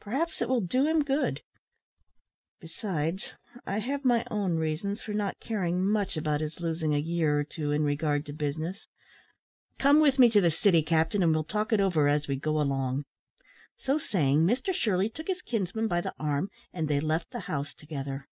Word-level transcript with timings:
Perhaps 0.00 0.42
it 0.42 0.48
will 0.48 0.60
do 0.60 0.84
him 0.88 1.04
good. 1.04 1.42
Besides, 2.58 3.34
I 3.64 3.78
have 3.78 4.04
my 4.04 4.26
own 4.32 4.56
reasons 4.56 5.00
for 5.00 5.14
not 5.14 5.38
caring 5.38 5.88
much 5.88 6.16
about 6.16 6.40
his 6.40 6.58
losing 6.58 6.92
a 6.92 6.98
year 6.98 7.38
or 7.38 7.44
two 7.44 7.70
in 7.70 7.84
regard 7.84 8.26
to 8.26 8.32
business. 8.32 8.88
Come 9.78 10.00
with 10.00 10.18
me 10.18 10.28
to 10.30 10.40
the 10.40 10.50
city, 10.50 10.82
captain, 10.82 11.22
and 11.22 11.32
we'll 11.32 11.44
talk 11.44 11.72
over 11.72 12.08
it 12.08 12.14
as 12.14 12.26
we 12.26 12.34
go 12.34 12.60
along." 12.60 13.04
So 13.76 13.96
saying, 13.96 14.40
Mr 14.40 14.74
Shirley 14.74 15.08
took 15.08 15.28
his 15.28 15.40
kinsman 15.40 15.86
by 15.86 16.00
the 16.00 16.14
arm, 16.18 16.50
and 16.72 16.88
they 16.88 16.98
left 16.98 17.30
the 17.30 17.40
house 17.46 17.74
together. 17.76 18.26